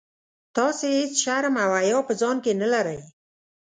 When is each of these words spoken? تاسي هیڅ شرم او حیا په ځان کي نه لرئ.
تاسي 0.55 0.87
هیڅ 0.99 1.11
شرم 1.23 1.55
او 1.63 1.71
حیا 1.79 1.99
په 2.07 2.13
ځان 2.21 2.37
کي 2.43 2.51
نه 2.61 2.67
لرئ. 2.73 2.99